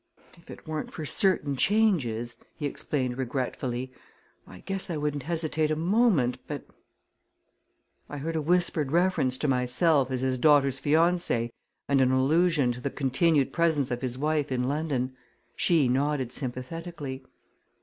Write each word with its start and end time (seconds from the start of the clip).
"If 0.35 0.49
it 0.49 0.67
weren't 0.67 0.89
for 0.89 1.05
certain 1.05 1.55
changes," 1.55 2.35
he 2.55 2.65
explained 2.65 3.19
regretfully, 3.19 3.93
"I 4.47 4.61
guess 4.61 4.89
I 4.89 4.97
wouldn't 4.97 5.21
hesitate 5.21 5.69
a 5.69 5.75
moment. 5.75 6.39
But" 6.47 6.65
I 8.09 8.17
heard 8.17 8.35
a 8.35 8.41
whispered 8.41 8.91
reference 8.91 9.37
to 9.37 9.47
myself 9.47 10.09
as 10.09 10.21
his 10.21 10.39
daughter's 10.39 10.81
fiancé 10.81 11.51
and 11.87 12.01
an 12.01 12.11
allusion 12.11 12.71
to 12.71 12.81
the 12.81 12.89
continued 12.89 13.53
presence 13.53 13.91
of 13.91 14.01
his 14.01 14.17
wife 14.17 14.51
in 14.51 14.63
London. 14.63 15.15
She 15.55 15.87
nodded 15.87 16.31
sympathetically. 16.31 17.23